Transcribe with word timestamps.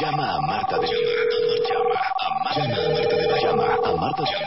Llama 0.00 0.34
a 0.34 0.40
Marta 0.42 0.78
de 0.78 0.86
Baile. 0.86 1.12
Llama 1.68 1.98
a 1.98 2.44
Marta 2.44 2.62
de 2.62 2.68
Baile. 2.76 3.02
Llama 3.42 3.64
a 3.64 3.66
Marta 3.96 4.22
de 4.22 4.28
Baile. 4.28 4.38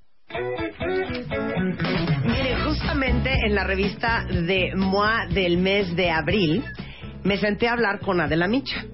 Mire, 2.25 2.57
justamente 2.65 3.31
en 3.45 3.55
la 3.55 3.65
revista 3.65 4.25
de 4.25 4.73
MOA 4.75 5.27
del 5.29 5.59
mes 5.59 5.95
de 5.95 6.11
abril, 6.11 6.65
me 7.25 7.39
senté 7.39 7.69
a 7.69 7.73
hablar 7.73 8.01
con 8.01 8.21
Adela 8.21 8.47
Micha. 8.47 8.85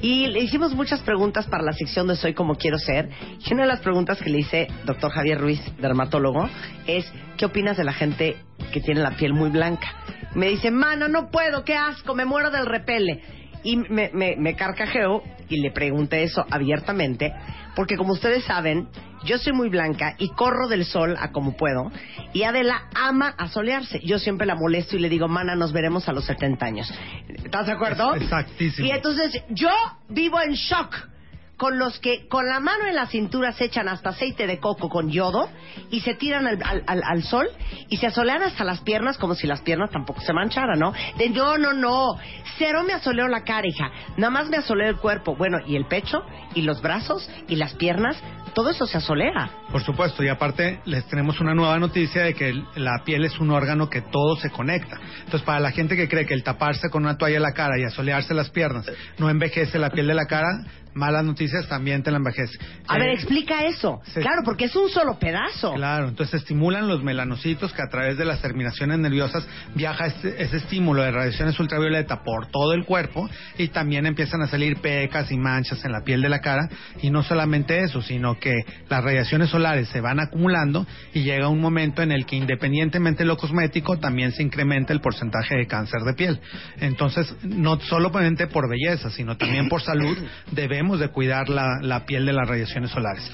Y 0.00 0.26
le 0.26 0.40
hicimos 0.40 0.74
muchas 0.74 1.00
preguntas 1.00 1.46
para 1.46 1.62
la 1.62 1.72
sección 1.72 2.06
de 2.06 2.16
Soy 2.16 2.34
como 2.34 2.56
quiero 2.56 2.78
ser. 2.78 3.08
Y 3.44 3.52
una 3.52 3.62
de 3.62 3.68
las 3.68 3.80
preguntas 3.80 4.20
que 4.20 4.30
le 4.30 4.40
hice, 4.40 4.68
doctor 4.84 5.10
Javier 5.10 5.40
Ruiz, 5.40 5.60
dermatólogo, 5.78 6.48
es 6.86 7.10
¿qué 7.36 7.46
opinas 7.46 7.76
de 7.76 7.84
la 7.84 7.92
gente 7.92 8.36
que 8.72 8.80
tiene 8.80 9.00
la 9.00 9.12
piel 9.12 9.32
muy 9.32 9.50
blanca? 9.50 9.88
Me 10.34 10.48
dice, 10.48 10.70
mano, 10.70 11.08
no 11.08 11.30
puedo, 11.30 11.64
qué 11.64 11.74
asco, 11.74 12.14
me 12.14 12.24
muero 12.24 12.50
del 12.50 12.66
repele. 12.66 13.22
Y 13.64 13.76
me, 13.76 14.10
me, 14.12 14.36
me 14.36 14.54
carcajeo 14.54 15.22
y 15.48 15.60
le 15.60 15.70
pregunté 15.70 16.22
eso 16.22 16.44
abiertamente, 16.50 17.32
porque 17.74 17.96
como 17.96 18.12
ustedes 18.12 18.44
saben, 18.44 18.88
yo 19.24 19.38
soy 19.38 19.52
muy 19.52 19.68
blanca 19.68 20.14
y 20.18 20.28
corro 20.28 20.68
del 20.68 20.84
sol 20.84 21.16
a 21.18 21.32
como 21.32 21.56
puedo, 21.56 21.90
y 22.32 22.42
Adela 22.42 22.88
ama 22.94 23.34
asolearse. 23.38 24.00
Yo 24.04 24.18
siempre 24.18 24.46
la 24.46 24.54
molesto 24.54 24.96
y 24.96 25.00
le 25.00 25.08
digo, 25.08 25.28
mana, 25.28 25.54
nos 25.54 25.72
veremos 25.72 26.08
a 26.08 26.12
los 26.12 26.24
70 26.26 26.64
años. 26.64 26.94
¿Estás 27.28 27.66
de 27.66 27.72
acuerdo? 27.72 28.14
Exactísimo. 28.14 28.86
Y 28.86 28.90
entonces 28.90 29.42
yo 29.48 29.70
vivo 30.08 30.40
en 30.40 30.52
shock 30.52 31.08
con 31.56 31.78
los 31.78 31.98
que 32.00 32.26
con 32.28 32.46
la 32.48 32.60
mano 32.60 32.86
en 32.86 32.94
la 32.96 33.06
cintura 33.06 33.52
se 33.52 33.64
echan 33.66 33.88
hasta 33.88 34.10
aceite 34.10 34.46
de 34.46 34.58
coco 34.58 34.88
con 34.88 35.10
yodo 35.10 35.48
y 35.90 36.00
se 36.00 36.14
tiran 36.14 36.46
al, 36.46 36.58
al- 36.64 37.02
al- 37.04 37.22
sol 37.22 37.48
y 37.88 37.96
se 37.96 38.06
asolean 38.08 38.42
hasta 38.42 38.64
las 38.64 38.80
piernas 38.80 39.18
como 39.18 39.34
si 39.34 39.46
las 39.46 39.60
piernas 39.62 39.90
tampoco 39.90 40.20
se 40.20 40.32
mancharan, 40.32 40.78
¿no? 40.78 40.92
De 41.16 41.30
no, 41.30 41.56
no, 41.58 41.72
no, 41.72 42.16
cero 42.58 42.82
me 42.86 42.92
asoleo 42.92 43.28
la 43.28 43.44
cara, 43.44 43.66
hija, 43.66 43.90
nada 44.16 44.30
más 44.30 44.48
me 44.48 44.56
asoleo 44.56 44.88
el 44.90 44.96
cuerpo, 44.96 45.36
bueno, 45.36 45.58
y 45.66 45.76
el 45.76 45.86
pecho, 45.86 46.22
y 46.54 46.62
los 46.62 46.82
brazos, 46.82 47.28
y 47.48 47.56
las 47.56 47.74
piernas, 47.74 48.16
todo 48.54 48.70
eso 48.70 48.86
se 48.86 48.98
asolea. 48.98 49.50
Por 49.70 49.82
supuesto, 49.82 50.22
y 50.22 50.28
aparte 50.28 50.80
les 50.84 51.04
tenemos 51.06 51.40
una 51.40 51.54
nueva 51.54 51.78
noticia 51.78 52.22
de 52.22 52.34
que 52.34 52.48
el- 52.50 52.64
la 52.76 53.02
piel 53.04 53.24
es 53.24 53.38
un 53.40 53.50
órgano 53.50 53.88
que 53.90 54.00
todo 54.00 54.36
se 54.36 54.50
conecta. 54.50 54.98
Entonces, 55.18 55.42
para 55.42 55.60
la 55.60 55.72
gente 55.72 55.96
que 55.96 56.08
cree 56.08 56.26
que 56.26 56.34
el 56.34 56.42
taparse 56.44 56.88
con 56.90 57.04
una 57.04 57.16
toalla 57.18 57.40
la 57.40 57.52
cara 57.52 57.78
y 57.78 57.84
asolearse 57.84 58.34
las 58.34 58.50
piernas 58.50 58.86
no 59.18 59.28
envejece 59.30 59.78
la 59.78 59.90
piel 59.90 60.06
de 60.06 60.14
la 60.14 60.26
cara, 60.26 60.64
malas 60.94 61.24
noticias 61.24 61.66
también 61.66 62.04
te 62.04 62.12
la 62.12 62.18
envejece. 62.18 62.56
A 62.86 62.96
Eh, 62.96 63.00
ver, 63.00 63.10
explica 63.10 63.64
eso. 63.64 64.00
Claro, 64.14 64.42
porque 64.44 64.66
es 64.66 64.76
un 64.76 64.88
solo 64.88 65.18
pedazo. 65.18 65.72
Claro, 65.74 66.06
entonces 66.08 66.34
estimulan 66.42 66.86
los 66.86 67.02
melanocitos 67.02 67.72
que 67.72 67.82
a 67.82 67.88
través 67.90 68.16
de 68.16 68.24
las 68.24 68.40
terminaciones 68.40 69.00
nerviosas 69.00 69.44
viaja 69.74 70.06
este- 70.06 70.40
ese 70.40 70.58
estímulo 70.58 71.02
de 71.02 71.10
radiaciones 71.10 71.58
ultravioleta 71.58 72.22
por 72.22 72.46
todo 72.46 72.74
el 72.74 72.84
cuerpo 72.84 73.28
y 73.58 73.68
también 73.68 74.06
empiezan 74.06 74.42
a 74.42 74.46
salir 74.46 74.76
pecas 74.80 75.32
y 75.32 75.36
manchas 75.36 75.84
en 75.84 75.90
la 75.90 76.02
piel 76.04 76.22
de 76.22 76.28
la 76.28 76.40
cara 76.40 76.68
y 77.02 77.10
no 77.10 77.24
solamente 77.24 77.80
eso, 77.80 78.00
sino 78.00 78.38
que 78.44 78.66
las 78.90 79.02
radiaciones 79.02 79.48
solares 79.48 79.88
se 79.88 80.02
van 80.02 80.20
acumulando 80.20 80.86
y 81.14 81.22
llega 81.22 81.48
un 81.48 81.62
momento 81.62 82.02
en 82.02 82.12
el 82.12 82.26
que 82.26 82.36
independientemente 82.36 83.22
de 83.22 83.26
lo 83.26 83.38
cosmético 83.38 83.98
también 83.98 84.32
se 84.32 84.42
incrementa 84.42 84.92
el 84.92 85.00
porcentaje 85.00 85.56
de 85.56 85.66
cáncer 85.66 86.02
de 86.02 86.12
piel. 86.12 86.38
Entonces, 86.78 87.34
no 87.42 87.80
solamente 87.80 88.46
por 88.46 88.68
belleza, 88.68 89.08
sino 89.10 89.38
también 89.38 89.70
por 89.70 89.80
salud 89.80 90.16
debemos 90.52 91.00
de 91.00 91.08
cuidar 91.08 91.48
la 91.48 92.04
piel 92.04 92.26
de 92.26 92.34
las 92.34 92.46
radiaciones 92.46 92.90
solares. 92.90 93.30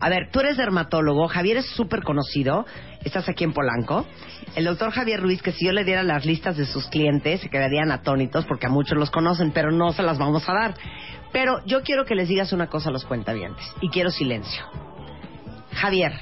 A 0.00 0.08
ver, 0.08 0.30
tú 0.30 0.40
eres 0.40 0.56
dermatólogo, 0.56 1.26
Javier 1.26 1.56
es 1.56 1.66
súper 1.70 2.04
conocido, 2.04 2.64
estás 3.02 3.28
aquí 3.28 3.42
en 3.42 3.52
Polanco. 3.52 4.06
El 4.54 4.64
doctor 4.64 4.92
Javier 4.92 5.20
Ruiz, 5.20 5.42
que 5.42 5.50
si 5.50 5.66
yo 5.66 5.72
le 5.72 5.84
diera 5.84 6.04
las 6.04 6.24
listas 6.24 6.56
de 6.56 6.66
sus 6.66 6.86
clientes, 6.86 7.40
se 7.40 7.50
quedarían 7.50 7.90
atónitos 7.90 8.46
porque 8.46 8.66
a 8.66 8.70
muchos 8.70 8.96
los 8.96 9.10
conocen, 9.10 9.50
pero 9.50 9.72
no 9.72 9.92
se 9.92 10.04
las 10.04 10.18
vamos 10.18 10.48
a 10.48 10.52
dar. 10.52 10.74
Pero 11.32 11.64
yo 11.66 11.82
quiero 11.82 12.04
que 12.04 12.14
les 12.14 12.28
digas 12.28 12.52
una 12.52 12.68
cosa 12.68 12.90
a 12.90 12.92
los 12.92 13.04
cuentavientes 13.04 13.66
y 13.80 13.90
quiero 13.90 14.10
silencio. 14.10 14.64
Javier, 15.72 16.12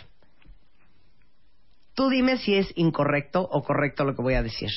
tú 1.94 2.08
dime 2.08 2.38
si 2.38 2.54
es 2.54 2.72
incorrecto 2.76 3.43
o 3.43 3.62
correcto 3.62 4.04
lo 4.04 4.14
que 4.14 4.22
voy 4.22 4.34
a 4.34 4.43
decir. 4.43 4.70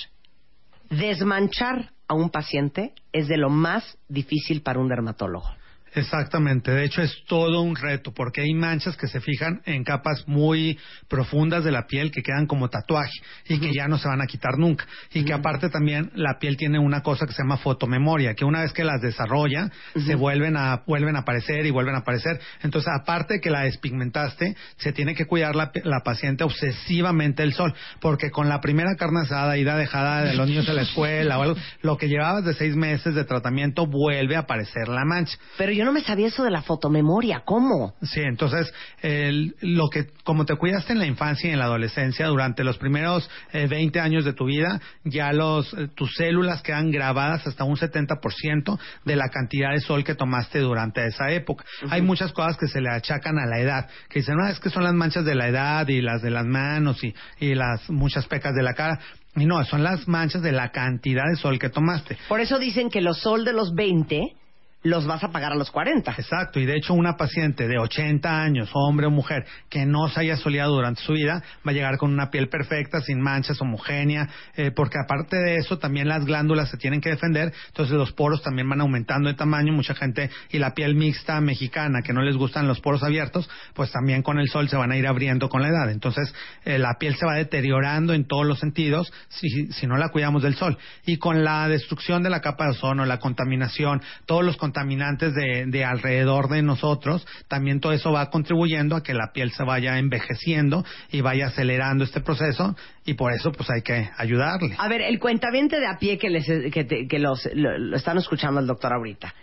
Desmanchar 0.90 1.92
a 2.08 2.16
un 2.16 2.32
paciente 2.32 2.94
es 3.14 3.28
de 3.28 3.38
lo 3.38 3.50
más 3.50 3.98
difícil 4.10 4.62
para 4.62 4.80
un 4.80 4.90
dermatólogo. 4.90 5.48
Exactamente, 5.96 6.72
de 6.72 6.86
hecho 6.86 7.02
es 7.02 7.24
todo 7.28 7.62
un 7.62 7.76
reto 7.76 8.14
porque 8.14 8.42
hay 8.42 8.54
manchas 8.54 8.96
que 8.96 9.08
se 9.08 9.20
fijan 9.20 9.62
en 9.66 9.84
capas 9.84 10.28
muy 10.28 10.78
profundas 11.08 11.64
de 11.64 11.72
la 11.72 11.88
piel 11.88 12.12
que 12.12 12.22
quedan 12.22 12.46
como 12.46 12.70
tatuaje 12.70 13.20
y 13.48 13.60
que 13.60 13.74
ya 13.74 13.88
no 13.88 13.98
se 13.98 14.08
van 14.08 14.22
a 14.22 14.28
quitar 14.28 14.58
nunca. 14.58 14.86
Y 15.14 15.24
que 15.24 15.34
aparte 15.34 15.70
también 15.70 16.12
la 16.16 16.38
piel 16.40 16.58
tiene 16.58 16.80
una 16.80 17.02
cosa 17.02 17.26
que 17.26 17.34
se 17.34 17.42
llama 17.42 17.58
fotomemoria 17.58 18.34
que 18.36 18.46
una 18.46 18.62
vez 18.62 18.74
que 18.74 18.84
las 18.84 19.02
desarrolla 19.02 19.70
se 20.06 20.16
vuelven 20.16 20.58
a 20.58 20.84
vuelven 20.86 21.16
a 21.16 21.20
aparecer 21.20 21.66
y 21.66 21.72
vuelven 21.72 21.96
a 21.96 22.00
aparecer. 22.00 22.40
Entonces 22.62 22.92
aparte 22.94 23.36
de 23.36 23.42
que 23.42 23.50
la 23.50 23.62
despigmentaste 23.62 24.56
se 24.78 24.94
tiene 24.94 25.16
que 25.16 25.26
cuidar 25.26 25.56
la, 25.56 25.72
la 25.84 26.02
paciente 26.02 26.44
obsesivamente 26.44 27.42
del 27.42 27.54
sol 27.54 27.74
porque 28.00 28.32
con 28.32 28.50
la 28.50 28.62
primera 28.62 28.96
carne 28.96 29.22
asada 29.22 29.58
ida 29.58 29.76
dejada 29.76 30.24
de 30.24 30.36
los 30.36 30.48
niños 30.48 30.70
a 30.70 30.74
la 30.74 30.84
escuela 30.84 31.40
o 31.40 31.44
algo 31.44 31.56
lo 31.82 31.98
que 31.98 32.08
llevabas 32.08 32.46
de 32.46 32.54
seis 32.54 32.76
meses 32.76 33.16
de 33.16 33.24
tratamiento 33.26 33.86
vuelve 33.86 34.36
a 34.36 34.40
aparecer 34.40 34.88
la 34.88 35.06
mancha. 35.06 35.38
Pero 35.58 35.72
yo 35.80 35.86
no 35.86 35.92
me 35.92 36.02
sabía 36.02 36.28
eso 36.28 36.44
de 36.44 36.52
la 36.52 36.62
fotomemoria. 36.62 37.42
¿Cómo? 37.46 37.96
Sí, 38.02 38.20
entonces, 38.22 38.72
el- 39.02 39.56
lo 39.62 39.90
que, 39.90 40.08
como 40.24 40.46
te 40.46 40.56
cuidaste 40.56 40.94
en 40.94 41.00
la 41.00 41.06
infancia 41.06 41.50
y 41.50 41.54
en 41.54 41.60
la 41.60 41.66
adolescencia, 41.66 42.28
durante 42.28 42.64
los 42.64 42.78
primeros 42.78 43.30
eh, 43.54 43.68
20 43.68 44.00
años 44.00 44.26
de 44.26 44.34
tu 44.34 44.46
vida, 44.46 44.80
ya 45.04 45.32
los, 45.34 45.74
eh, 45.74 45.88
tus 45.96 46.14
células 46.16 46.62
quedan 46.62 46.92
grabadas 46.92 47.48
hasta 47.48 47.64
un 47.64 47.78
70% 47.78 48.80
de 49.06 49.16
la 49.16 49.30
cantidad 49.30 49.72
de 49.72 49.80
sol 49.82 50.04
que 50.04 50.16
tomaste 50.16 50.60
durante 50.60 51.06
esa 51.06 51.32
época. 51.32 51.66
Hay 51.90 52.02
muchas 52.02 52.32
cosas 52.32 52.58
que 52.58 52.68
se 52.68 52.82
le 52.82 52.90
achacan 52.90 53.38
a 53.40 53.46
la 53.46 53.60
edad, 53.60 53.90
que 54.10 54.20
dicen, 54.20 54.36
no, 54.36 54.48
es 54.48 54.60
que 54.60 54.70
son 54.70 54.84
las 54.84 54.94
manchas 54.94 55.26
de 55.26 55.36
la 55.36 55.48
edad 55.48 55.88
y 55.88 56.02
las 56.02 56.22
de 56.22 56.30
las 56.32 56.46
manos 56.46 57.04
y, 57.04 57.14
y 57.40 57.56
las 57.56 57.90
muchas 57.90 58.26
pecas 58.28 58.54
de 58.56 58.64
la 58.64 58.74
cara. 58.74 59.00
Y 59.36 59.46
no, 59.46 59.64
son 59.64 59.84
las 59.84 60.08
manchas 60.08 60.42
de 60.42 60.52
la 60.52 60.72
cantidad 60.72 61.24
de 61.30 61.36
sol 61.38 61.60
que 61.60 61.70
tomaste. 61.70 62.18
Por 62.28 62.42
eso 62.42 62.58
dicen 62.60 62.90
que 62.90 63.00
los 63.00 63.20
sol 63.22 63.46
de 63.46 63.54
los 63.54 63.74
20 63.76 64.34
los 64.82 65.06
vas 65.06 65.24
a 65.24 65.32
pagar 65.32 65.52
a 65.52 65.56
los 65.56 65.72
40. 65.72 66.12
Exacto, 66.18 66.60
y 66.60 66.66
de 66.66 66.78
hecho 66.78 66.94
una 66.94 67.18
paciente 67.18 67.68
de 67.68 67.78
80 67.78 68.42
años, 68.42 68.70
hombre 68.74 69.08
o 69.08 69.12
mujer, 69.12 69.46
que 69.70 69.86
no 69.86 70.08
se 70.08 70.22
haya 70.22 70.38
soleado 70.38 70.74
durante 70.74 71.02
su 71.02 71.14
vida, 71.14 71.44
va 71.68 71.72
a 71.72 71.74
llegar 71.74 71.98
con 71.98 72.14
una 72.14 72.30
piel 72.30 72.48
perfecta, 72.48 73.02
sin 73.02 73.20
manchas, 73.20 73.62
homogénea, 73.62 74.30
eh, 74.56 74.72
porque 74.72 74.98
aparte 75.04 75.38
de 75.38 75.56
eso 75.58 75.80
también 75.80 76.08
las 76.08 76.26
glándulas 76.26 76.70
se 76.70 76.78
tienen 76.78 77.02
que 77.02 77.10
defender, 77.10 77.54
entonces 77.68 77.96
los 77.96 78.14
poros 78.14 78.42
también 78.42 78.70
van 78.70 78.82
aumentando 78.82 79.30
de 79.30 79.36
tamaño, 79.36 79.74
mucha 79.74 79.96
gente, 79.96 80.30
y 80.50 80.60
la 80.60 80.74
piel 80.74 80.96
mixta 80.96 81.42
mexicana, 81.42 82.02
que 82.02 82.14
no 82.14 82.22
les 82.22 82.38
gustan 82.38 82.68
los 82.68 82.80
poros 82.80 83.04
abiertos, 83.04 83.50
pues 83.74 83.92
también 83.92 84.22
con 84.22 84.40
el 84.40 84.48
sol 84.48 84.70
se 84.70 84.78
van 84.78 84.92
a 84.92 84.98
ir 84.98 85.08
abriendo 85.08 85.50
con 85.50 85.62
la 85.62 85.70
edad, 85.70 85.92
entonces 85.92 86.34
eh, 86.64 86.80
la 86.80 86.96
piel 87.00 87.16
se 87.16 87.26
va 87.26 87.36
deteriorando 87.36 88.14
en 88.14 88.26
todos 88.26 88.46
los 88.46 88.60
sentidos 88.60 89.12
si, 89.28 89.68
si 89.74 89.88
no 89.88 89.98
la 89.98 90.10
cuidamos 90.10 90.44
del 90.44 90.56
sol. 90.56 90.78
Y 91.06 91.18
con 91.18 91.44
la 91.44 91.68
destrucción 91.68 92.24
de 92.24 92.30
la 92.30 92.42
capa 92.42 92.66
de 92.66 92.72
ozono, 92.72 93.06
la 93.06 93.20
contaminación, 93.20 94.02
todos 94.26 94.44
los 94.44 94.58
contaminantes 94.70 95.34
de, 95.34 95.66
de 95.66 95.84
alrededor 95.84 96.48
de 96.48 96.62
nosotros, 96.62 97.26
también 97.48 97.80
todo 97.80 97.92
eso 97.94 98.12
va 98.12 98.30
contribuyendo 98.30 98.96
a 98.96 99.02
que 99.02 99.14
la 99.16 99.32
piel 99.34 99.52
se 99.52 99.64
vaya 99.64 99.98
envejeciendo 99.98 100.86
y 101.12 101.22
vaya 101.22 101.48
acelerando 101.48 102.04
este 102.04 102.22
proceso 102.22 102.76
y 103.04 103.16
por 103.16 103.34
eso 103.34 103.52
pues 103.52 103.68
hay 103.72 103.82
que 103.82 104.10
ayudarle. 104.18 104.76
A 104.78 104.88
ver, 104.88 105.02
el 105.02 105.20
cuentaviente 105.20 105.80
de 105.80 105.88
a 105.88 105.98
pie 105.98 106.18
que, 106.20 106.30
les, 106.30 106.46
que, 106.72 106.84
te- 106.84 107.08
que 107.08 107.18
los, 107.20 107.50
lo, 107.54 107.78
lo 107.80 107.98
están 107.98 108.18
escuchando 108.20 108.60
el 108.60 108.68
doctor 108.68 108.94
ahorita. 108.94 109.34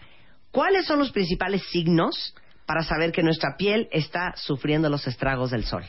¿Cuáles 0.53 0.87
son 0.87 1.01
los 1.01 1.11
principales 1.11 1.63
signos 1.71 2.35
para 2.67 2.83
saber 2.83 3.11
que 3.11 3.23
nuestra 3.23 3.57
piel 3.57 3.89
está 3.91 4.33
sufriendo 4.37 4.89
los 4.89 5.07
estragos 5.09 5.51
del 5.51 5.65
sol? 5.65 5.83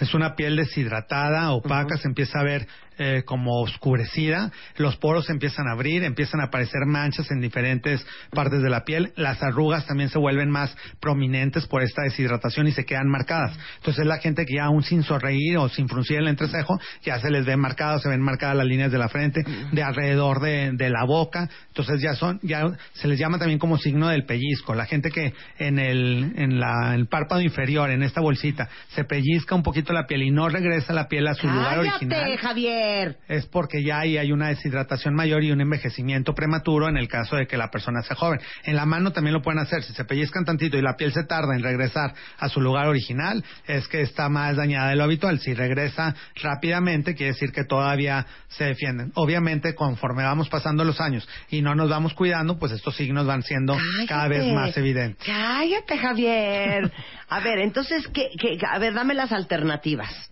Es 0.00 0.14
una 0.14 0.34
piel 0.34 0.56
deshidratada, 0.56 1.50
opaca, 1.52 1.96
se 1.98 2.08
empieza 2.08 2.38
a 2.40 2.44
ver 2.44 2.66
eh, 2.98 3.22
como 3.24 3.60
oscurecida, 3.60 4.50
los 4.76 4.96
poros 4.96 5.26
se 5.26 5.32
empiezan 5.32 5.68
a 5.68 5.72
abrir, 5.72 6.04
empiezan 6.04 6.40
a 6.40 6.44
aparecer 6.44 6.84
manchas 6.86 7.30
en 7.30 7.40
diferentes 7.40 8.04
partes 8.30 8.62
de 8.62 8.70
la 8.70 8.84
piel, 8.84 9.12
las 9.16 9.42
arrugas 9.42 9.86
también 9.86 10.08
se 10.08 10.18
vuelven 10.18 10.50
más 10.50 10.76
prominentes 11.00 11.66
por 11.66 11.82
esta 11.82 12.02
deshidratación 12.02 12.66
y 12.66 12.72
se 12.72 12.84
quedan 12.84 13.08
marcadas. 13.08 13.56
Entonces 13.76 14.04
la 14.06 14.18
gente 14.18 14.44
que 14.44 14.56
ya 14.56 14.64
aún 14.64 14.82
sin 14.82 15.02
sonreír 15.02 15.58
o 15.58 15.68
sin 15.68 15.88
fruncir 15.88 16.18
el 16.18 16.28
entrecejo, 16.28 16.78
ya 17.04 17.20
se 17.20 17.30
les 17.30 17.46
ve 17.46 17.56
marcado, 17.56 17.98
se 17.98 18.08
ven 18.08 18.20
marcadas 18.20 18.56
las 18.56 18.66
líneas 18.66 18.90
de 18.90 18.98
la 18.98 19.08
frente, 19.08 19.44
de 19.72 19.82
alrededor 19.82 20.40
de, 20.40 20.72
de 20.72 20.90
la 20.90 21.04
boca, 21.04 21.48
entonces 21.68 22.00
ya 22.00 22.14
son, 22.14 22.40
ya 22.42 22.64
se 22.94 23.08
les 23.08 23.18
llama 23.18 23.38
también 23.38 23.58
como 23.58 23.78
signo 23.78 24.08
del 24.08 24.24
pellizco. 24.24 24.74
La 24.74 24.86
gente 24.86 25.10
que 25.10 25.32
en 25.58 25.78
el, 25.78 26.32
en 26.36 26.58
la, 26.58 26.94
el 26.94 27.06
párpado 27.06 27.40
inferior, 27.40 27.90
en 27.90 28.02
esta 28.02 28.20
bolsita, 28.20 28.68
se 28.88 29.04
pellizca 29.04 29.54
un 29.54 29.62
poquito 29.62 29.92
la 29.92 30.06
piel 30.06 30.22
y 30.22 30.30
no 30.30 30.48
regresa 30.48 30.92
la 30.92 31.08
piel 31.08 31.28
a 31.28 31.34
su 31.34 31.46
lugar 31.46 31.76
¡Cállate, 31.76 32.06
original. 32.06 32.38
Javier! 32.38 32.87
Es 33.28 33.46
porque 33.46 33.82
ya 33.82 34.00
ahí 34.00 34.16
hay 34.18 34.32
una 34.32 34.48
deshidratación 34.48 35.14
mayor 35.14 35.42
y 35.44 35.52
un 35.52 35.60
envejecimiento 35.60 36.34
prematuro 36.34 36.88
en 36.88 36.96
el 36.96 37.08
caso 37.08 37.36
de 37.36 37.46
que 37.46 37.56
la 37.56 37.68
persona 37.70 38.02
sea 38.02 38.16
joven. 38.16 38.40
En 38.64 38.76
la 38.76 38.86
mano 38.86 39.12
también 39.12 39.34
lo 39.34 39.42
pueden 39.42 39.58
hacer. 39.60 39.82
Si 39.82 39.92
se 39.92 40.04
pellizcan 40.04 40.44
tantito 40.44 40.76
y 40.76 40.82
la 40.82 40.96
piel 40.96 41.12
se 41.12 41.24
tarda 41.24 41.54
en 41.54 41.62
regresar 41.62 42.14
a 42.38 42.48
su 42.48 42.60
lugar 42.60 42.86
original, 42.86 43.44
es 43.66 43.88
que 43.88 44.00
está 44.02 44.28
más 44.28 44.56
dañada 44.56 44.90
de 44.90 44.96
lo 44.96 45.04
habitual. 45.04 45.38
Si 45.40 45.54
regresa 45.54 46.14
rápidamente, 46.42 47.14
quiere 47.14 47.32
decir 47.32 47.52
que 47.52 47.64
todavía 47.64 48.26
se 48.48 48.64
defienden. 48.64 49.12
Obviamente, 49.14 49.74
conforme 49.74 50.22
vamos 50.22 50.48
pasando 50.48 50.84
los 50.84 51.00
años 51.00 51.28
y 51.50 51.62
no 51.62 51.74
nos 51.74 51.88
vamos 51.90 52.14
cuidando, 52.14 52.58
pues 52.58 52.72
estos 52.72 52.96
signos 52.96 53.26
van 53.26 53.42
siendo 53.42 53.76
cada 54.08 54.28
vez 54.28 54.44
más 54.54 54.76
evidentes. 54.76 55.26
Cállate, 55.26 55.96
Javier. 55.98 56.90
A 57.28 57.40
ver, 57.40 57.58
entonces, 57.58 58.06
¿qué, 58.08 58.30
qué- 58.38 58.58
a 58.66 58.78
ver, 58.78 58.94
dame 58.94 59.14
las 59.14 59.32
alternativas. 59.32 60.30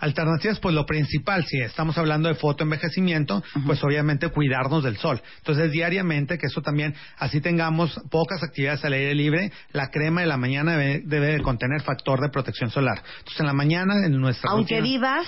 Alternativas, 0.00 0.60
pues 0.60 0.74
lo 0.74 0.86
principal, 0.86 1.44
si 1.46 1.60
estamos 1.60 1.96
hablando 1.98 2.28
de 2.28 2.34
fotoenvejecimiento, 2.36 3.42
pues 3.66 3.82
obviamente 3.82 4.28
cuidarnos 4.28 4.84
del 4.84 4.96
sol. 4.96 5.20
Entonces, 5.38 5.72
diariamente, 5.72 6.38
que 6.38 6.46
eso 6.46 6.60
también, 6.62 6.94
así 7.18 7.40
tengamos 7.40 8.00
pocas 8.10 8.42
actividades 8.42 8.84
al 8.84 8.92
aire 8.92 9.14
libre, 9.14 9.52
la 9.72 9.90
crema 9.90 10.20
de 10.20 10.26
la 10.26 10.36
mañana 10.36 10.76
debe, 10.76 11.02
debe 11.04 11.26
de 11.34 11.42
contener 11.42 11.82
factor 11.82 12.20
de 12.20 12.28
protección 12.28 12.70
solar. 12.70 13.02
Entonces, 13.18 13.40
en 13.40 13.46
la 13.46 13.52
mañana, 13.52 13.94
en 14.06 14.12
nuestra 14.20 14.50
Aunque 14.50 14.80
rutina- 14.80 14.82
vivas 14.94 15.26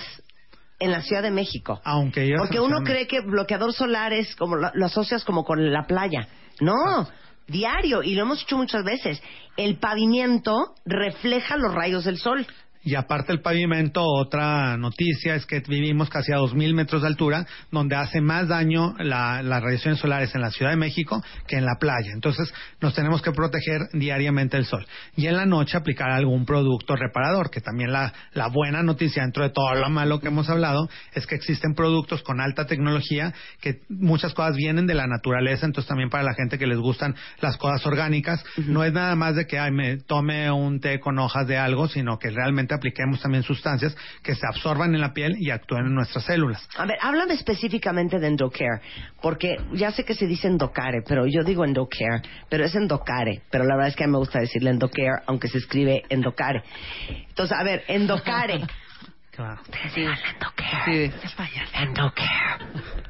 en 0.79 0.91
la 0.91 1.01
Ciudad 1.01 1.21
de 1.21 1.31
México. 1.31 1.79
aunque 1.83 2.27
yo 2.27 2.37
Porque 2.37 2.59
uno 2.59 2.81
cree 2.83 3.05
que 3.07 3.19
bloqueador 3.21 3.71
solar 3.73 4.13
es 4.13 4.35
como 4.35 4.55
lo, 4.55 4.71
lo 4.73 4.85
asocias 4.87 5.23
como 5.23 5.43
con 5.43 5.71
la 5.71 5.85
playa. 5.85 6.27
No, 6.59 7.07
diario 7.47 8.01
y 8.03 8.15
lo 8.15 8.23
hemos 8.23 8.41
hecho 8.43 8.57
muchas 8.57 8.83
veces. 8.83 9.21
El 9.57 9.77
pavimento 9.77 10.73
refleja 10.85 11.57
los 11.57 11.73
rayos 11.73 12.05
del 12.05 12.17
sol. 12.17 12.47
Y 12.83 12.95
aparte 12.95 13.31
el 13.31 13.41
pavimento, 13.41 14.03
otra 14.03 14.75
noticia 14.77 15.35
es 15.35 15.45
que 15.45 15.59
vivimos 15.67 16.09
casi 16.09 16.31
a 16.31 16.37
2.000 16.37 16.73
metros 16.73 17.01
de 17.03 17.07
altura, 17.09 17.45
donde 17.71 17.95
hace 17.95 18.21
más 18.21 18.47
daño 18.47 18.95
la- 18.97 19.43
las 19.43 19.61
radiaciones 19.61 19.99
solares 19.99 20.33
en 20.33 20.41
la 20.41 20.49
Ciudad 20.51 20.71
de 20.71 20.77
México 20.77 21.23
que 21.47 21.57
en 21.57 21.65
la 21.65 21.75
playa. 21.79 22.11
Entonces 22.13 22.51
nos 22.81 22.95
tenemos 22.95 23.21
que 23.21 23.31
proteger 23.31 23.81
diariamente 23.93 24.57
del 24.57 24.65
sol. 24.65 24.85
Y 25.15 25.27
en 25.27 25.37
la 25.37 25.45
noche 25.45 25.77
aplicar 25.77 26.09
algún 26.09 26.45
producto 26.45 26.95
reparador, 26.95 27.49
que 27.51 27.61
también 27.61 27.91
la, 27.91 28.13
la 28.33 28.47
buena 28.47 28.81
noticia 28.81 29.21
dentro 29.21 29.43
de 29.43 29.51
todo 29.51 29.75
lo 29.75 29.89
malo 29.89 30.19
que 30.19 30.27
hemos 30.29 30.49
hablado 30.49 30.89
es 31.13 31.27
que 31.27 31.35
existen 31.35 31.75
productos 31.75 32.23
con 32.23 32.41
alta 32.41 32.65
tecnología, 32.65 33.33
que 33.61 33.81
muchas 33.89 34.33
cosas 34.33 34.55
vienen 34.55 34.87
de 34.87 34.95
la 34.95 35.05
naturaleza, 35.07 35.65
entonces 35.65 35.87
también 35.87 36.09
para 36.09 36.23
la 36.23 36.33
gente 36.33 36.57
que 36.57 36.65
les 36.65 36.79
gustan 36.79 37.15
las 37.41 37.57
cosas 37.57 37.85
orgánicas, 37.85 38.43
no 38.57 38.83
es 38.83 38.91
nada 38.93 39.15
más 39.15 39.35
de 39.35 39.45
que 39.45 39.59
ay, 39.59 39.71
me 39.71 39.97
tome 39.97 40.49
un 40.49 40.79
té 40.79 40.99
con 40.99 41.19
hojas 41.19 41.47
de 41.47 41.57
algo, 41.57 41.87
sino 41.87 42.17
que 42.17 42.29
realmente 42.31 42.70
apliquemos 42.73 43.21
también 43.21 43.43
sustancias 43.43 43.95
que 44.23 44.35
se 44.35 44.45
absorban 44.47 44.93
en 44.93 45.01
la 45.01 45.13
piel 45.13 45.35
y 45.39 45.49
actúen 45.49 45.85
en 45.85 45.95
nuestras 45.95 46.25
células. 46.25 46.67
A 46.77 46.85
ver, 46.85 46.97
háblame 47.01 47.33
específicamente 47.33 48.19
de 48.19 48.27
Endocare, 48.27 48.81
porque 49.21 49.57
ya 49.73 49.91
sé 49.91 50.03
que 50.03 50.15
se 50.15 50.27
dice 50.27 50.47
Endocare, 50.47 51.01
pero 51.07 51.25
yo 51.27 51.43
digo 51.43 51.65
Endocare, 51.65 52.21
pero 52.49 52.65
es 52.65 52.75
Endocare, 52.75 53.41
pero 53.49 53.63
la 53.63 53.75
verdad 53.75 53.89
es 53.89 53.95
que 53.95 54.03
a 54.03 54.07
mí 54.07 54.13
me 54.13 54.19
gusta 54.19 54.39
decirle 54.39 54.71
Endocare, 54.71 55.23
aunque 55.27 55.47
se 55.47 55.57
escribe 55.57 56.03
Endocare. 56.09 56.63
Entonces, 57.29 57.57
a 57.57 57.63
ver, 57.63 57.83
Endocare. 57.87 58.61
Sí. 59.93 60.01
Endocare. 60.01 61.11
Sí. 61.11 61.13
Endocare. 61.73 62.65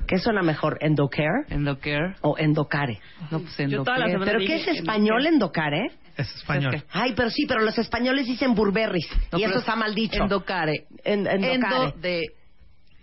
¿Qué 0.07 0.18
suena 0.19 0.42
mejor, 0.42 0.78
Endocare 0.81 1.45
Endocare. 1.50 2.16
o 2.22 2.38
Endocare? 2.38 3.00
No, 3.30 3.39
pues 3.39 3.60
Endocare. 3.60 4.18
¿Pero 4.19 4.39
qué 4.39 4.56
es 4.56 4.68
español 4.68 5.25
Endocare? 5.25 5.92
Es 6.18 6.36
español. 6.36 6.75
Es 6.75 6.83
Ay, 6.92 7.13
pero 7.16 7.30
sí, 7.30 7.45
pero 7.48 7.62
los 7.62 7.78
españoles 7.78 8.28
dicen 8.28 8.54
burberris 8.54 9.07
No, 9.31 9.39
y 9.39 9.44
eso 9.44 9.54
es 9.54 9.60
está 9.62 9.75
mal 9.75 9.95
dicho. 9.95 10.24
Endocare. 10.24 10.86
En- 11.04 11.25
endocare. 11.28 11.54
Endo 11.54 11.92
de 12.00 12.22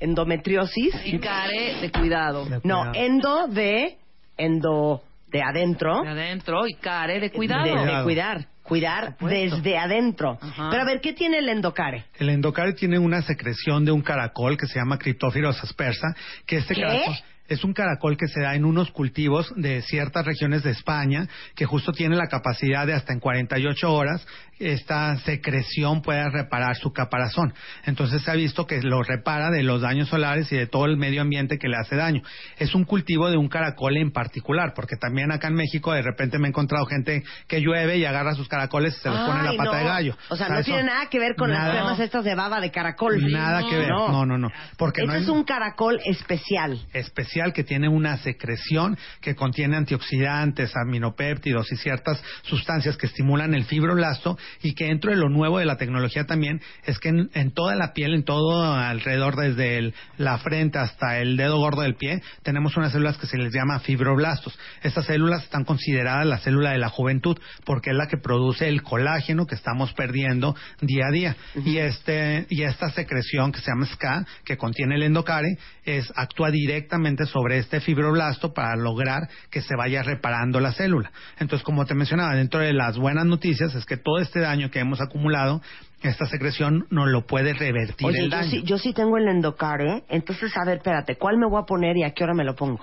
Endometriosis. 0.00 0.94
y 1.04 1.18
care 1.18 1.80
de 1.80 1.90
cuidado. 1.90 2.44
De 2.44 2.60
No, 2.64 2.80
cuidado. 2.84 2.92
endo 2.94 3.46
de 3.48 3.96
endo 4.36 5.02
de 5.28 5.42
adentro. 5.42 6.02
De 6.02 6.08
adentro 6.08 6.66
y 6.66 6.74
care 6.74 7.20
de 7.20 7.30
cuidado. 7.30 7.64
De, 7.84 7.96
de 7.96 8.02
cuidar. 8.04 8.46
Cuidar 8.68 9.16
desde 9.18 9.78
adentro. 9.78 10.38
Ajá. 10.40 10.68
Pero 10.70 10.82
a 10.82 10.84
ver, 10.84 11.00
¿qué 11.00 11.14
tiene 11.14 11.38
el 11.38 11.48
endocare? 11.48 12.04
El 12.18 12.28
endocare 12.28 12.74
tiene 12.74 12.98
una 12.98 13.22
secreción 13.22 13.84
de 13.84 13.92
un 13.92 14.02
caracol 14.02 14.58
que 14.58 14.66
se 14.66 14.78
llama 14.78 14.98
Cryptophilus 14.98 15.62
aspersa, 15.64 16.14
que 16.46 16.58
este 16.58 16.74
¿Qué? 16.74 16.82
caracol 16.82 17.14
es 17.48 17.64
un 17.64 17.72
caracol 17.72 18.16
que 18.16 18.28
se 18.28 18.40
da 18.40 18.54
en 18.54 18.64
unos 18.64 18.90
cultivos 18.90 19.52
de 19.56 19.82
ciertas 19.82 20.24
regiones 20.24 20.62
de 20.62 20.70
España, 20.70 21.26
que 21.54 21.64
justo 21.66 21.92
tiene 21.92 22.16
la 22.16 22.28
capacidad 22.28 22.86
de 22.86 22.94
hasta 22.94 23.12
en 23.12 23.20
48 23.20 23.92
horas 23.92 24.26
esta 24.60 25.16
secreción 25.18 26.02
puede 26.02 26.28
reparar 26.30 26.74
su 26.76 26.92
caparazón. 26.92 27.54
Entonces 27.84 28.22
se 28.22 28.30
ha 28.30 28.34
visto 28.34 28.66
que 28.66 28.82
lo 28.82 29.04
repara 29.04 29.50
de 29.50 29.62
los 29.62 29.82
daños 29.82 30.08
solares 30.08 30.50
y 30.50 30.56
de 30.56 30.66
todo 30.66 30.86
el 30.86 30.96
medio 30.96 31.22
ambiente 31.22 31.58
que 31.58 31.68
le 31.68 31.76
hace 31.76 31.94
daño. 31.94 32.22
Es 32.58 32.74
un 32.74 32.84
cultivo 32.84 33.30
de 33.30 33.36
un 33.36 33.48
caracol 33.48 33.96
en 33.96 34.10
particular, 34.10 34.72
porque 34.74 34.96
también 34.96 35.30
acá 35.30 35.46
en 35.46 35.54
México 35.54 35.92
de 35.92 36.02
repente 36.02 36.38
me 36.40 36.48
he 36.48 36.50
encontrado 36.50 36.86
gente 36.86 37.22
que 37.46 37.60
llueve 37.60 37.98
y 37.98 38.04
agarra 38.04 38.34
sus 38.34 38.48
caracoles 38.48 38.96
y 38.96 39.00
se 39.00 39.10
los 39.10 39.20
pone 39.20 39.38
en 39.40 39.46
la 39.46 39.52
pata 39.52 39.70
no. 39.70 39.78
de 39.78 39.84
gallo. 39.84 40.16
O 40.28 40.34
sea, 40.36 40.46
eso- 40.46 40.54
no 40.56 40.62
tiene 40.64 40.82
nada 40.82 41.06
que 41.08 41.20
ver 41.20 41.36
con 41.36 41.50
las 41.50 41.60
nada- 41.60 41.72
cremas 41.74 42.00
estas 42.00 42.24
de 42.24 42.34
baba 42.34 42.60
de 42.60 42.72
caracol. 42.72 43.30
Nada 43.30 43.62
que 43.68 43.76
ver. 43.76 43.88
No, 43.90 44.26
no, 44.26 44.38
no. 44.38 44.50
Porque 44.76 45.02
no 45.02 45.12
Ese 45.12 45.18
hay- 45.18 45.22
es 45.22 45.28
un 45.28 45.44
caracol 45.44 46.00
especial. 46.04 46.80
especial 46.92 47.37
que 47.52 47.64
tiene 47.64 47.88
una 47.88 48.16
secreción 48.18 48.98
que 49.20 49.34
contiene 49.34 49.76
antioxidantes, 49.76 50.72
aminopéptidos 50.76 51.70
y 51.72 51.76
ciertas 51.76 52.22
sustancias 52.42 52.96
que 52.96 53.06
estimulan 53.06 53.54
el 53.54 53.64
fibroblasto 53.64 54.36
y 54.62 54.74
que 54.74 54.86
dentro 54.86 55.10
de 55.10 55.16
lo 55.16 55.28
nuevo 55.28 55.58
de 55.58 55.64
la 55.64 55.76
tecnología 55.76 56.24
también 56.24 56.60
es 56.84 56.98
que 56.98 57.10
en, 57.10 57.30
en 57.34 57.52
toda 57.52 57.74
la 57.76 57.92
piel, 57.92 58.14
en 58.14 58.24
todo 58.24 58.62
alrededor 58.74 59.36
desde 59.36 59.78
el- 59.78 59.94
la 60.16 60.38
frente 60.38 60.78
hasta 60.78 61.18
el 61.18 61.36
dedo 61.36 61.58
gordo 61.58 61.82
del 61.82 61.94
pie, 61.94 62.22
tenemos 62.42 62.76
unas 62.76 62.92
células 62.92 63.16
que 63.18 63.26
se 63.26 63.38
les 63.38 63.52
llama 63.52 63.80
fibroblastos. 63.80 64.58
Estas 64.82 65.06
células 65.06 65.44
están 65.44 65.64
consideradas 65.64 66.26
la 66.26 66.38
célula 66.38 66.72
de 66.72 66.78
la 66.78 66.88
juventud 66.88 67.38
porque 67.64 67.90
es 67.90 67.96
la 67.96 68.08
que 68.08 68.16
produce 68.18 68.68
el 68.68 68.82
colágeno 68.82 69.46
que 69.46 69.54
estamos 69.54 69.92
perdiendo 69.92 70.54
día 70.80 71.06
a 71.08 71.12
día. 71.12 71.36
Y 71.64 71.78
este 71.78 72.46
y 72.50 72.62
esta 72.62 72.90
secreción 72.90 73.52
que 73.52 73.60
se 73.60 73.70
llama 73.70 73.86
SCA, 73.86 74.26
que 74.44 74.56
contiene 74.56 74.96
el 74.96 75.02
endocare, 75.04 75.58
es 75.84 76.12
actúa 76.16 76.50
directamente 76.50 77.26
sobre 77.28 77.58
este 77.58 77.80
fibroblasto 77.80 78.52
para 78.52 78.76
lograr 78.76 79.28
que 79.50 79.62
se 79.62 79.76
vaya 79.76 80.02
reparando 80.02 80.60
la 80.60 80.72
célula. 80.72 81.10
Entonces, 81.38 81.64
como 81.64 81.86
te 81.86 81.94
mencionaba, 81.94 82.34
dentro 82.34 82.60
de 82.60 82.72
las 82.72 82.98
buenas 82.98 83.26
noticias 83.26 83.74
es 83.74 83.84
que 83.84 83.96
todo 83.96 84.18
este 84.18 84.40
daño 84.40 84.70
que 84.70 84.80
hemos 84.80 85.00
acumulado, 85.00 85.62
esta 86.02 86.26
secreción 86.26 86.86
no 86.90 87.06
lo 87.06 87.26
puede 87.26 87.54
revertir 87.54 88.06
Oye, 88.06 88.18
el 88.20 88.30
yo 88.30 88.36
daño. 88.36 88.50
sí, 88.50 88.62
yo 88.64 88.78
sí 88.78 88.92
tengo 88.92 89.16
el 89.18 89.26
endocare, 89.28 90.04
entonces, 90.08 90.52
a 90.56 90.64
ver, 90.64 90.78
espérate, 90.78 91.16
¿cuál 91.16 91.38
me 91.38 91.46
voy 91.48 91.60
a 91.60 91.64
poner 91.66 91.96
y 91.96 92.04
a 92.04 92.12
qué 92.12 92.24
hora 92.24 92.34
me 92.34 92.44
lo 92.44 92.54
pongo? 92.54 92.80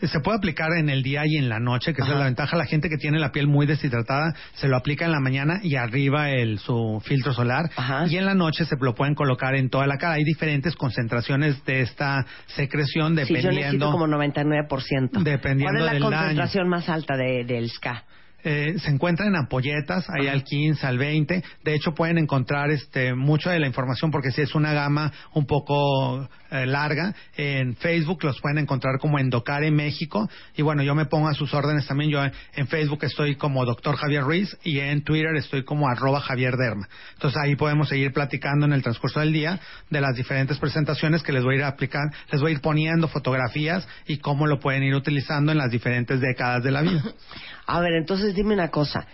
Se 0.00 0.20
puede 0.20 0.38
aplicar 0.38 0.68
en 0.78 0.88
el 0.90 1.02
día 1.02 1.22
y 1.26 1.38
en 1.38 1.48
la 1.48 1.58
noche, 1.58 1.92
que 1.92 2.02
esa 2.02 2.12
es 2.12 2.18
la 2.18 2.26
ventaja. 2.26 2.56
La 2.56 2.66
gente 2.66 2.88
que 2.88 2.98
tiene 2.98 3.18
la 3.18 3.32
piel 3.32 3.48
muy 3.48 3.66
deshidratada 3.66 4.32
se 4.54 4.68
lo 4.68 4.76
aplica 4.76 5.04
en 5.04 5.10
la 5.10 5.18
mañana 5.18 5.58
y 5.60 5.74
arriba 5.74 6.30
el, 6.30 6.60
su 6.60 7.02
filtro 7.04 7.32
solar. 7.32 7.68
Ajá. 7.74 8.06
Y 8.06 8.16
en 8.16 8.24
la 8.24 8.34
noche 8.34 8.64
se 8.64 8.76
lo 8.80 8.94
pueden 8.94 9.16
colocar 9.16 9.56
en 9.56 9.70
toda 9.70 9.88
la 9.88 9.98
cara. 9.98 10.14
Hay 10.14 10.22
diferentes 10.22 10.76
concentraciones 10.76 11.64
de 11.64 11.80
esta 11.80 12.24
secreción 12.46 13.16
Sí, 13.18 13.34
yo 13.34 13.50
necesito 13.50 13.50
dependiendo. 13.50 13.90
como 13.90 14.06
99%. 14.06 15.22
Dependiendo 15.24 15.64
¿Cuál 15.64 15.76
es 15.78 15.84
la 15.84 15.92
del 15.94 16.02
concentración 16.02 16.68
más 16.68 16.88
alta 16.88 17.16
de, 17.16 17.44
del 17.44 17.68
SCA? 17.68 18.04
Eh, 18.44 18.76
se 18.78 18.90
encuentran 18.90 19.28
en 19.28 19.36
ampolletas, 19.36 20.08
hay 20.08 20.28
al 20.28 20.44
15, 20.44 20.86
al 20.86 20.98
20. 20.98 21.42
De 21.64 21.74
hecho, 21.74 21.94
pueden 21.94 22.18
encontrar 22.18 22.70
este, 22.70 23.14
mucha 23.14 23.50
de 23.50 23.58
la 23.58 23.66
información 23.66 24.10
porque 24.10 24.30
si 24.30 24.42
es 24.42 24.54
una 24.54 24.72
gama 24.72 25.12
un 25.34 25.46
poco 25.46 26.28
eh, 26.50 26.64
larga. 26.64 27.14
En 27.36 27.76
Facebook 27.76 28.24
los 28.24 28.40
pueden 28.40 28.56
encontrar 28.56 28.98
como 28.98 29.18
Endocare 29.18 29.70
México. 29.70 30.30
Y 30.56 30.62
bueno, 30.62 30.82
yo 30.82 30.94
me 30.94 31.04
pongo 31.04 31.28
a 31.28 31.34
sus 31.34 31.52
órdenes 31.52 31.86
también. 31.86 32.10
Yo 32.10 32.22
en 32.24 32.68
Facebook 32.68 33.00
estoy 33.02 33.36
como 33.36 33.66
Doctor 33.66 33.96
Javier 33.96 34.22
Ruiz 34.22 34.56
y 34.64 34.78
en 34.78 35.02
Twitter 35.02 35.36
estoy 35.36 35.64
como 35.64 35.88
arroba 35.88 36.20
Javier 36.20 36.56
Derma. 36.56 36.88
Entonces 37.14 37.38
ahí 37.42 37.54
podemos 37.54 37.90
seguir 37.90 38.14
platicando 38.14 38.64
en 38.64 38.72
el 38.72 38.82
transcurso 38.82 39.20
del 39.20 39.32
día 39.32 39.60
de 39.90 40.00
las 40.00 40.16
diferentes 40.16 40.58
presentaciones 40.58 41.22
que 41.22 41.32
les 41.32 41.44
voy 41.44 41.56
a 41.56 41.58
ir 41.58 41.64
a 41.64 41.68
aplicar, 41.68 42.10
les 42.32 42.40
voy 42.40 42.52
a 42.52 42.54
ir 42.54 42.60
poniendo 42.62 43.08
fotografías 43.08 43.86
y 44.06 44.16
cómo 44.16 44.46
lo 44.46 44.58
pueden 44.58 44.82
ir 44.84 44.94
utilizando 44.94 45.52
en 45.52 45.58
las 45.58 45.70
diferentes 45.70 46.18
décadas 46.20 46.64
de 46.64 46.70
la 46.70 46.80
vida. 46.80 47.02
A 47.68 47.80
ver, 47.80 47.92
entonces 47.92 48.34
dime 48.34 48.54
una 48.54 48.70
cosa. 48.70 49.06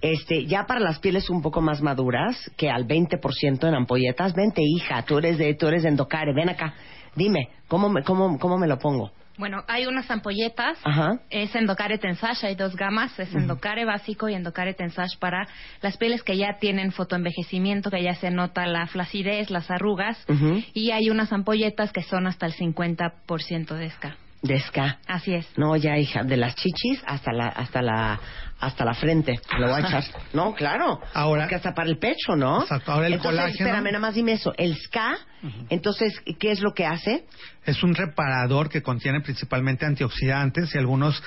Este, 0.00 0.46
ya 0.46 0.64
para 0.64 0.78
las 0.78 1.00
pieles 1.00 1.28
un 1.28 1.42
poco 1.42 1.60
más 1.60 1.82
maduras, 1.82 2.50
que 2.56 2.70
al 2.70 2.86
20% 2.86 3.66
en 3.66 3.74
ampolletas, 3.74 4.32
vente 4.32 4.62
hija, 4.62 5.02
tú 5.02 5.18
eres 5.18 5.38
de, 5.38 5.54
tú 5.54 5.66
eres 5.66 5.82
de 5.82 5.88
Endocare, 5.88 6.32
ven 6.32 6.48
acá, 6.48 6.72
dime, 7.16 7.48
¿cómo 7.66 7.88
me, 7.88 8.04
cómo, 8.04 8.38
cómo 8.38 8.58
me 8.58 8.68
lo 8.68 8.78
pongo? 8.78 9.10
Bueno, 9.38 9.64
hay 9.66 9.86
unas 9.86 10.08
ampolletas. 10.10 10.78
Ajá. 10.84 11.18
Es 11.30 11.54
Endocare 11.54 11.98
Tensage, 11.98 12.46
hay 12.46 12.54
dos 12.54 12.74
gamas. 12.76 13.18
Es 13.18 13.34
Endocare 13.34 13.84
básico 13.84 14.28
y 14.28 14.34
Endocare 14.34 14.72
Tensage 14.72 15.18
para 15.18 15.46
las 15.82 15.96
pieles 15.98 16.22
que 16.22 16.38
ya 16.38 16.58
tienen 16.58 16.92
fotoenvejecimiento, 16.92 17.90
que 17.90 18.02
ya 18.02 18.14
se 18.14 18.30
nota 18.30 18.66
la 18.66 18.86
flacidez, 18.86 19.50
las 19.50 19.70
arrugas. 19.70 20.24
Y 20.72 20.92
hay 20.92 21.10
unas 21.10 21.32
ampolletas 21.32 21.92
que 21.92 22.02
son 22.02 22.26
hasta 22.26 22.46
el 22.46 22.54
50% 22.54 23.74
de 23.74 23.90
SK. 23.90 24.25
De 24.42 24.60
ska. 24.60 24.98
Así 25.06 25.34
es. 25.34 25.46
No, 25.56 25.76
ya 25.76 25.96
hija, 25.98 26.22
de 26.22 26.36
las 26.36 26.54
chichis 26.56 27.02
hasta 27.06 27.32
la, 27.32 27.48
hasta 27.48 27.82
la, 27.82 28.20
hasta 28.60 28.84
la 28.84 28.94
frente. 28.94 29.38
Me 29.54 29.60
Lo 29.60 29.68
voy 29.68 29.82
a 29.82 29.86
echar. 29.86 30.04
No, 30.32 30.54
claro. 30.54 31.00
Ahora- 31.14 31.46
Que 31.48 31.54
hasta 31.56 31.74
para 31.74 31.88
el 31.88 31.98
pecho, 31.98 32.36
¿no? 32.36 32.62
Exacto. 32.62 32.92
Ahora 32.92 33.06
el 33.06 33.14
entonces, 33.14 33.40
colágeno- 33.40 33.66
Espérame, 33.68 33.84
nada 33.86 33.98
más 33.98 34.14
dime 34.14 34.32
eso. 34.32 34.52
El 34.56 34.76
ska, 34.76 35.16
entonces, 35.68 36.20
¿qué 36.40 36.50
es 36.50 36.60
lo 36.60 36.72
que 36.74 36.84
hace? 36.86 37.24
Es 37.64 37.82
un 37.84 37.94
reparador 37.94 38.68
que 38.68 38.82
contiene 38.82 39.20
principalmente 39.20 39.84
antioxidantes 39.86 40.74
y 40.74 40.78
algunas 40.78 41.22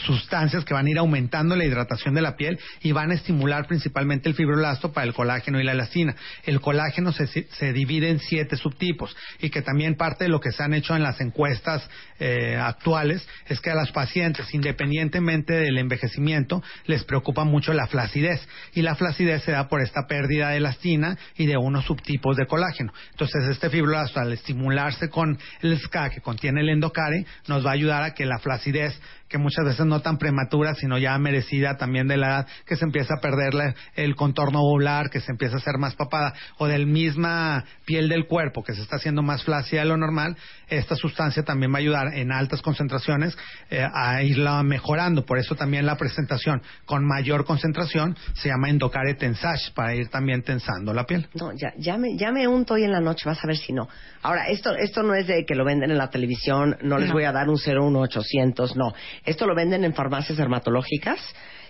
sustancias 0.00 0.64
que 0.64 0.74
van 0.74 0.86
a 0.86 0.90
ir 0.90 0.98
aumentando 0.98 1.54
la 1.56 1.64
hidratación 1.64 2.14
de 2.14 2.22
la 2.22 2.36
piel 2.36 2.58
y 2.82 2.92
van 2.92 3.10
a 3.10 3.14
estimular 3.14 3.66
principalmente 3.66 4.28
el 4.28 4.34
fibroblasto 4.34 4.92
para 4.92 5.06
el 5.06 5.14
colágeno 5.14 5.60
y 5.60 5.64
la 5.64 5.72
elastina. 5.72 6.14
El 6.44 6.60
colágeno 6.60 7.12
se, 7.12 7.26
se 7.26 7.72
divide 7.72 8.10
en 8.10 8.18
siete 8.20 8.56
subtipos 8.56 9.14
y 9.40 9.50
que 9.50 9.62
también 9.62 9.96
parte 9.96 10.24
de 10.24 10.30
lo 10.30 10.40
que 10.40 10.52
se 10.52 10.62
han 10.62 10.74
hecho 10.74 10.96
en 10.96 11.02
las 11.02 11.20
encuestas 11.20 11.88
eh, 12.20 12.56
actuales 12.60 13.26
es 13.46 13.60
que 13.60 13.70
a 13.70 13.74
las 13.74 13.90
pacientes, 13.92 14.52
independientemente 14.54 15.52
del 15.52 15.78
envejecimiento, 15.78 16.61
les 16.86 17.04
preocupa 17.04 17.44
mucho 17.44 17.72
la 17.72 17.86
flacidez 17.86 18.46
y 18.74 18.82
la 18.82 18.94
flacidez 18.94 19.42
se 19.44 19.52
da 19.52 19.68
por 19.68 19.80
esta 19.80 20.06
pérdida 20.06 20.50
de 20.50 20.58
elastina 20.58 21.16
y 21.36 21.46
de 21.46 21.56
unos 21.56 21.84
subtipos 21.84 22.36
de 22.36 22.46
colágeno. 22.46 22.92
Entonces 23.10 23.44
este 23.48 23.70
fibroblasto 23.70 24.20
al 24.20 24.32
estimularse 24.32 25.08
con 25.08 25.38
el 25.60 25.78
SCA 25.78 26.10
que 26.10 26.20
contiene 26.20 26.60
el 26.60 26.68
endocare 26.68 27.26
nos 27.48 27.64
va 27.64 27.70
a 27.70 27.74
ayudar 27.74 28.02
a 28.02 28.14
que 28.14 28.26
la 28.26 28.38
flacidez 28.38 28.98
que 29.32 29.38
muchas 29.38 29.64
veces 29.64 29.86
no 29.86 30.00
tan 30.00 30.18
prematura, 30.18 30.74
sino 30.74 30.98
ya 30.98 31.16
merecida 31.18 31.76
también 31.78 32.06
de 32.06 32.18
la 32.18 32.26
edad, 32.28 32.46
que 32.66 32.76
se 32.76 32.84
empieza 32.84 33.14
a 33.14 33.20
perder 33.20 33.54
la- 33.54 33.74
el 33.96 34.14
contorno 34.14 34.60
ovular, 34.60 35.08
que 35.10 35.20
se 35.20 35.32
empieza 35.32 35.54
a 35.56 35.58
hacer 35.58 35.78
más 35.78 35.94
papada, 35.96 36.34
o 36.58 36.66
del 36.66 36.86
misma 36.86 37.64
piel 37.86 38.08
del 38.10 38.26
cuerpo, 38.26 38.62
que 38.62 38.74
se 38.74 38.82
está 38.82 38.96
haciendo 38.96 39.22
más 39.22 39.42
flácida 39.42 39.80
de 39.80 39.86
lo 39.88 39.96
normal, 39.96 40.36
esta 40.68 40.94
sustancia 40.96 41.42
también 41.42 41.72
va 41.72 41.76
a 41.76 41.80
ayudar 41.80 42.14
en 42.14 42.30
altas 42.30 42.60
concentraciones 42.62 43.36
eh, 43.70 43.86
a 43.92 44.22
irla 44.22 44.62
mejorando. 44.62 45.24
Por 45.24 45.38
eso 45.38 45.54
también 45.54 45.86
la 45.86 45.96
presentación 45.96 46.60
con 46.84 47.06
mayor 47.06 47.44
concentración 47.46 48.16
se 48.34 48.48
llama 48.50 48.68
endocare 48.68 49.14
tensage, 49.14 49.72
para 49.74 49.94
ir 49.94 50.08
también 50.08 50.42
tensando 50.42 50.92
la 50.92 51.04
piel. 51.04 51.26
No, 51.34 51.52
ya, 51.52 51.72
ya, 51.78 51.96
me, 51.96 52.16
ya 52.18 52.30
me 52.32 52.46
unto 52.46 52.74
hoy 52.74 52.84
en 52.84 52.92
la 52.92 53.00
noche, 53.00 53.22
vas 53.26 53.42
a 53.42 53.46
ver 53.46 53.56
si 53.56 53.72
no. 53.72 53.88
Ahora, 54.22 54.48
esto, 54.48 54.74
esto 54.76 55.02
no 55.02 55.14
es 55.14 55.26
de 55.26 55.44
que 55.46 55.54
lo 55.54 55.64
venden 55.64 55.90
en 55.90 55.96
la 55.98 56.10
televisión, 56.10 56.76
no 56.82 56.98
les 56.98 57.08
No. 57.08 57.14
voy 57.14 57.24
a 57.24 57.32
dar 57.32 57.48
un 57.48 57.56
01800, 57.56 58.76
no. 58.76 58.92
Esto 59.24 59.46
lo 59.46 59.54
venden 59.54 59.84
en 59.84 59.94
farmacias 59.94 60.38
dermatológicas, 60.38 61.20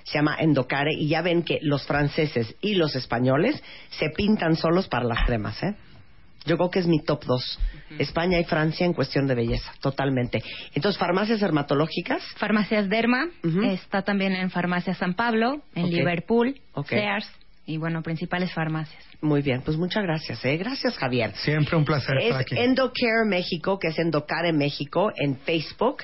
se 0.04 0.18
llama 0.18 0.36
Endocare, 0.38 0.92
y 0.94 1.08
ya 1.08 1.22
ven 1.22 1.42
que 1.42 1.58
los 1.62 1.86
franceses 1.86 2.54
y 2.60 2.74
los 2.74 2.96
españoles 2.96 3.62
se 3.90 4.10
pintan 4.10 4.56
solos 4.56 4.88
para 4.88 5.04
las 5.04 5.24
cremas, 5.26 5.62
¿eh? 5.62 5.74
Yo 6.44 6.56
creo 6.56 6.70
que 6.70 6.80
es 6.80 6.88
mi 6.88 7.00
top 7.00 7.24
2. 7.24 7.58
España 7.98 8.40
y 8.40 8.44
Francia 8.44 8.84
en 8.84 8.94
cuestión 8.94 9.28
de 9.28 9.34
belleza, 9.36 9.72
totalmente. 9.80 10.42
Entonces, 10.74 10.98
farmacias 10.98 11.40
dermatológicas, 11.40 12.22
Farmacias 12.36 12.88
Derma, 12.88 13.28
está 13.70 14.02
también 14.02 14.32
en 14.32 14.50
Farmacia 14.50 14.94
San 14.94 15.14
Pablo, 15.14 15.62
en. 15.74 15.90
Liverpool, 15.90 16.60
Ok. 16.72 16.88
Sears 16.88 17.30
y 17.64 17.76
bueno, 17.76 18.02
principales 18.02 18.52
farmacias. 18.52 19.02
muy 19.20 19.40
bien, 19.40 19.62
pues 19.62 19.76
muchas 19.76 20.02
gracias, 20.02 20.44
¿eh? 20.44 20.56
Gracias, 20.56 20.98
Javier. 20.98 21.32
Siempre 21.36 21.76
un 21.76 21.84
placer 21.84 22.16
Es 22.18 22.24
estar 22.24 22.40
aquí. 22.40 22.56
Endocare 22.58 23.24
México, 23.26 23.78
que 23.78 23.88
es 23.88 23.98
Endocare 23.98 24.52
México 24.52 25.12
en 25.16 25.36
Facebook. 25.38 25.98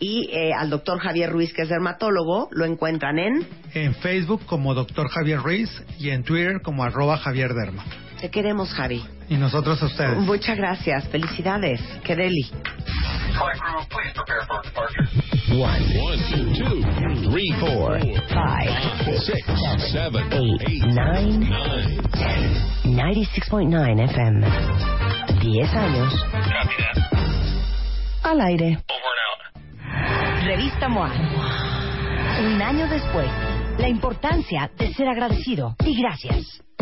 Y 0.00 0.28
eh, 0.32 0.52
al 0.52 0.70
doctor 0.70 0.98
Javier 0.98 1.30
Ruiz, 1.30 1.52
que 1.52 1.62
es 1.62 1.68
dermatólogo, 1.68 2.48
lo 2.50 2.64
encuentran 2.64 3.18
en... 3.18 3.46
En 3.74 3.94
Facebook 3.94 4.44
como 4.46 4.74
Dr. 4.74 5.08
Javier 5.08 5.38
Ruiz 5.40 5.70
y 5.98 6.10
en 6.10 6.24
Twitter 6.24 6.60
como 6.62 6.82
arroba 6.82 7.16
Javier 7.16 7.54
Derma. 7.54 7.84
Te 8.20 8.30
queremos, 8.30 8.72
Javi. 8.72 9.04
Y 9.28 9.36
nosotros 9.36 9.82
a 9.82 9.86
ustedes. 9.86 10.16
Muchas 10.18 10.56
gracias. 10.56 11.08
Felicidades. 11.08 11.80
Que 12.04 12.16
deli. 12.16 12.50
One, 15.50 15.82
One, 16.00 16.18
two, 16.56 16.82
three, 17.34 17.52
four, 17.58 17.98
Five, 18.30 18.70
six, 19.26 19.42
seven, 19.90 20.22
eight, 20.32 20.62
eight, 20.68 20.86
nine, 20.86 21.40
nine. 21.40 21.98
96.9 22.84 24.00
FM. 24.08 24.46
10 25.42 25.74
años. 25.74 26.14
Al 28.22 28.40
aire. 28.40 28.78
Revista 30.44 30.88
MOA. 30.88 31.10
Un 32.44 32.62
año 32.62 32.86
después, 32.86 33.28
la 33.78 33.88
importancia 33.88 34.70
de 34.78 34.94
ser 34.94 35.08
agradecido 35.08 35.74
y 35.84 36.00
gracias. 36.00 36.63